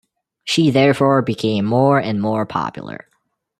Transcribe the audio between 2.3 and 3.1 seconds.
popular.